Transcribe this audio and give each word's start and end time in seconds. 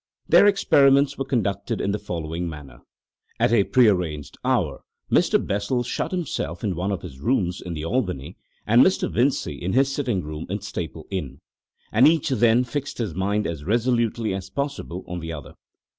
Their 0.27 0.47
experiments 0.47 1.15
were 1.15 1.25
conducted 1.25 1.79
in 1.79 1.91
the 1.91 1.99
following 1.99 2.49
manner: 2.49 2.79
At 3.39 3.51
a 3.51 3.65
pre 3.65 3.87
arranged 3.87 4.35
hour 4.43 4.81
Mr. 5.11 5.37
Bessel 5.45 5.83
shut 5.83 6.09
himself 6.09 6.63
in 6.63 6.73
one 6.75 6.91
of 6.91 7.03
his 7.03 7.19
rooms 7.19 7.61
in 7.61 7.75
the 7.75 7.85
Albany 7.85 8.35
and 8.65 8.81
Mr. 8.83 9.07
Vincey 9.11 9.61
in 9.61 9.73
his 9.73 9.93
sitting 9.93 10.23
room 10.23 10.47
in 10.49 10.61
Staple 10.61 11.05
Inn, 11.11 11.37
and 11.91 12.07
each 12.07 12.29
then 12.29 12.63
fixed 12.63 12.97
his 12.97 13.13
mind 13.13 13.45
as 13.45 13.63
resolutely 13.63 14.33
as 14.33 14.49
possible 14.49 15.05
on 15.07 15.19
the 15.19 15.31
other. 15.31 15.53